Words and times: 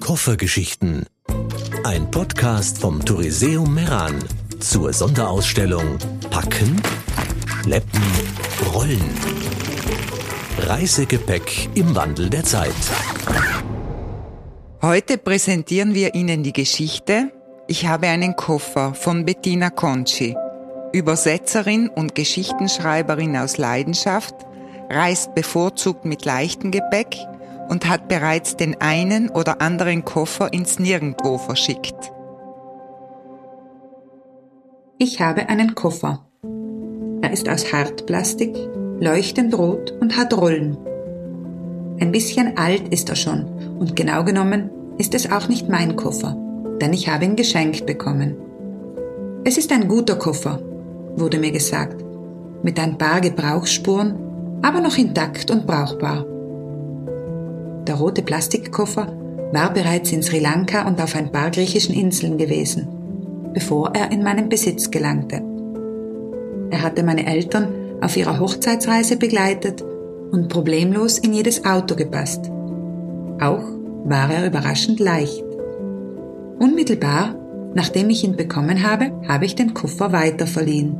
Koffergeschichten. 0.00 1.06
Ein 1.84 2.10
Podcast 2.10 2.78
vom 2.78 3.04
Touriseum 3.04 3.72
Meran 3.72 4.18
zur 4.58 4.92
Sonderausstellung 4.92 5.98
Packen, 6.30 6.80
Schleppen, 7.62 8.02
Rollen. 8.72 9.14
Reisegepäck 10.58 11.68
im 11.74 11.94
Wandel 11.94 12.30
der 12.30 12.42
Zeit. 12.44 12.74
Heute 14.82 15.18
präsentieren 15.18 15.94
wir 15.94 16.14
Ihnen 16.14 16.42
die 16.42 16.54
Geschichte 16.54 17.30
Ich 17.68 17.86
habe 17.86 18.08
einen 18.08 18.34
Koffer 18.34 18.94
von 18.94 19.24
Bettina 19.26 19.70
Conci. 19.70 20.34
Übersetzerin 20.92 21.88
und 21.88 22.14
Geschichtenschreiberin 22.14 23.36
aus 23.36 23.58
Leidenschaft, 23.58 24.34
reist 24.88 25.34
bevorzugt 25.34 26.04
mit 26.04 26.24
leichtem 26.24 26.72
Gepäck 26.72 27.16
und 27.70 27.88
hat 27.88 28.08
bereits 28.08 28.56
den 28.56 28.80
einen 28.80 29.30
oder 29.30 29.62
anderen 29.62 30.04
Koffer 30.04 30.52
ins 30.52 30.80
Nirgendwo 30.80 31.38
verschickt. 31.38 32.12
Ich 34.98 35.20
habe 35.20 35.48
einen 35.48 35.76
Koffer. 35.76 36.26
Er 37.22 37.32
ist 37.32 37.48
aus 37.48 37.72
Hartplastik, 37.72 38.56
leuchtend 38.98 39.56
rot 39.56 39.92
und 40.00 40.16
hat 40.16 40.36
Rollen. 40.36 40.76
Ein 42.00 42.10
bisschen 42.10 42.58
alt 42.58 42.88
ist 42.88 43.08
er 43.08 43.16
schon 43.16 43.44
und 43.78 43.94
genau 43.94 44.24
genommen 44.24 44.70
ist 44.98 45.14
es 45.14 45.30
auch 45.30 45.48
nicht 45.48 45.68
mein 45.68 45.94
Koffer, 45.94 46.36
denn 46.80 46.92
ich 46.92 47.08
habe 47.08 47.24
ihn 47.24 47.36
geschenkt 47.36 47.86
bekommen. 47.86 48.36
Es 49.44 49.56
ist 49.56 49.70
ein 49.72 49.86
guter 49.86 50.16
Koffer, 50.16 50.60
wurde 51.16 51.38
mir 51.38 51.52
gesagt, 51.52 52.04
mit 52.64 52.80
ein 52.80 52.98
paar 52.98 53.20
Gebrauchsspuren, 53.20 54.60
aber 54.60 54.80
noch 54.80 54.98
intakt 54.98 55.50
und 55.50 55.66
brauchbar. 55.66 56.26
Der 57.86 57.94
rote 57.94 58.22
Plastikkoffer 58.22 59.12
war 59.52 59.72
bereits 59.72 60.12
in 60.12 60.22
Sri 60.22 60.38
Lanka 60.38 60.86
und 60.86 61.00
auf 61.00 61.16
ein 61.16 61.32
paar 61.32 61.50
griechischen 61.50 61.94
Inseln 61.94 62.38
gewesen, 62.38 62.88
bevor 63.52 63.92
er 63.94 64.12
in 64.12 64.22
meinen 64.22 64.48
Besitz 64.48 64.90
gelangte. 64.90 65.42
Er 66.70 66.82
hatte 66.82 67.02
meine 67.02 67.26
Eltern 67.26 67.68
auf 68.00 68.16
ihrer 68.16 68.38
Hochzeitsreise 68.38 69.16
begleitet 69.16 69.82
und 70.30 70.48
problemlos 70.48 71.18
in 71.18 71.32
jedes 71.32 71.64
Auto 71.64 71.96
gepasst. 71.96 72.50
Auch 73.40 73.64
war 74.04 74.30
er 74.30 74.46
überraschend 74.46 75.00
leicht. 75.00 75.44
Unmittelbar, 76.58 77.34
nachdem 77.74 78.10
ich 78.10 78.22
ihn 78.22 78.36
bekommen 78.36 78.88
habe, 78.88 79.10
habe 79.26 79.46
ich 79.46 79.56
den 79.56 79.74
Koffer 79.74 80.12
weiterverliehen. 80.12 80.96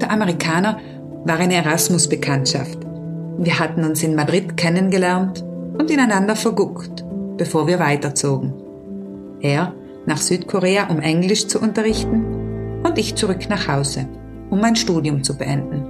Der 0.00 0.10
Amerikaner 0.10 0.78
war 1.24 1.38
eine 1.38 1.54
Erasmus-Bekanntschaft 1.54 2.91
wir 3.38 3.58
hatten 3.58 3.84
uns 3.84 4.02
in 4.02 4.14
Madrid 4.14 4.56
kennengelernt 4.56 5.44
und 5.78 5.90
ineinander 5.90 6.36
verguckt, 6.36 7.04
bevor 7.36 7.66
wir 7.66 7.78
weiterzogen. 7.78 8.52
Er 9.40 9.74
nach 10.06 10.18
Südkorea, 10.18 10.88
um 10.88 11.00
Englisch 11.00 11.46
zu 11.46 11.60
unterrichten, 11.60 12.82
und 12.82 12.98
ich 12.98 13.14
zurück 13.14 13.48
nach 13.48 13.68
Hause, 13.68 14.08
um 14.50 14.60
mein 14.60 14.76
Studium 14.76 15.22
zu 15.22 15.36
beenden. 15.36 15.84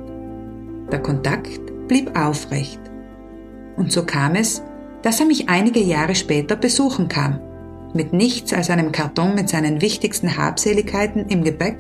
Der 0.91 1.01
Kontakt 1.01 1.61
blieb 1.89 2.17
aufrecht. 2.19 2.81
Und 3.77 3.91
so 3.91 4.05
kam 4.05 4.35
es, 4.35 4.63
dass 5.03 5.21
er 5.21 5.27
mich 5.27 5.49
einige 5.49 5.81
Jahre 5.81 6.15
später 6.15 6.55
besuchen 6.55 7.09
kam, 7.09 7.41
mit 7.95 8.13
nichts 8.13 8.53
als 8.53 8.71
einem 8.71 8.93
Karton 8.93 9.35
mit 9.35 9.49
seinen 9.49 9.81
wichtigsten 9.81 10.37
Habseligkeiten 10.37 11.27
im 11.29 11.45
Gepäck 11.45 11.79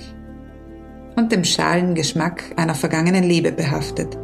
und 1.16 1.30
dem 1.30 1.44
schalen 1.44 1.94
Geschmack 1.94 2.42
einer 2.56 2.74
vergangenen 2.74 3.24
Liebe 3.24 3.52
behaftet. 3.52 4.19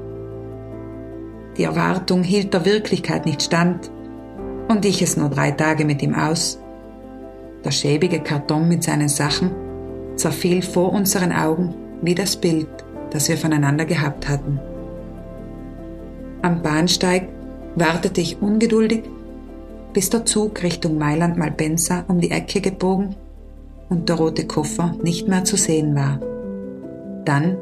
Die 1.59 1.65
Erwartung 1.65 2.23
hielt 2.23 2.55
der 2.55 2.65
Wirklichkeit 2.65 3.27
nicht 3.27 3.43
stand 3.43 3.91
und 4.69 4.85
ich 4.85 5.03
es 5.03 5.17
nur 5.17 5.29
drei 5.29 5.51
Tage 5.51 5.85
mit 5.85 6.01
ihm 6.03 6.15
aus. 6.15 6.61
Der 7.65 7.73
schäbige 7.73 8.21
Karton 8.21 8.69
mit 8.69 8.85
seinen 8.85 9.09
Sachen 9.09 9.51
zerfiel 10.15 10.63
vor 10.63 10.93
unseren 10.93 11.33
Augen 11.33 11.75
wie 12.01 12.15
das 12.15 12.37
Bild, 12.37 12.69
das 13.11 13.29
wir 13.29 13.37
voneinander 13.37 13.85
gehabt 13.85 14.29
hatten. 14.29 14.61
Am 16.43 16.63
Bahnsteig 16.63 17.29
wartete 17.75 18.21
ich 18.21 18.41
ungeduldig, 18.41 19.03
bis 19.93 20.11
der 20.11 20.25
Zug 20.25 20.63
Richtung 20.63 20.97
Mailand-Malpensa 20.97 22.05
um 22.07 22.21
die 22.21 22.31
Ecke 22.31 22.61
gebogen 22.61 23.17
und 23.89 24.09
der 24.09 24.17
rote 24.17 24.47
Koffer 24.47 24.95
nicht 25.03 25.27
mehr 25.27 25.43
zu 25.43 25.57
sehen 25.57 25.97
war. 25.97 26.21
Dann 27.25 27.57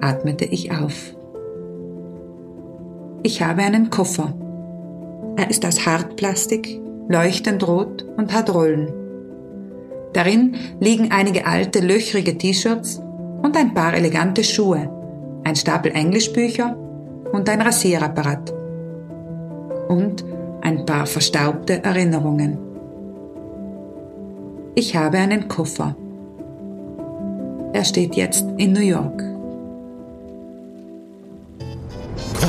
atmete 0.00 0.46
ich 0.46 0.72
auf. 0.72 1.14
Ich 3.26 3.40
habe 3.40 3.62
einen 3.62 3.88
Koffer. 3.88 4.34
Er 5.36 5.48
ist 5.48 5.64
aus 5.64 5.86
Hartplastik, 5.86 6.78
leuchtend 7.08 7.66
rot 7.66 8.04
und 8.18 8.34
hat 8.34 8.52
Rollen. 8.52 8.92
Darin 10.12 10.56
liegen 10.78 11.10
einige 11.10 11.46
alte, 11.46 11.80
löchrige 11.80 12.36
T-Shirts 12.36 13.00
und 13.42 13.56
ein 13.56 13.72
paar 13.72 13.94
elegante 13.94 14.44
Schuhe, 14.44 14.90
ein 15.42 15.56
Stapel 15.56 15.92
Englischbücher 15.92 16.76
und 17.32 17.48
ein 17.48 17.62
Rasierapparat. 17.62 18.52
Und 19.88 20.22
ein 20.60 20.84
paar 20.84 21.06
verstaubte 21.06 21.82
Erinnerungen. 21.82 22.58
Ich 24.74 24.94
habe 24.96 25.16
einen 25.16 25.48
Koffer. 25.48 25.96
Er 27.72 27.84
steht 27.84 28.16
jetzt 28.16 28.44
in 28.58 28.74
New 28.74 28.80
York. 28.80 29.33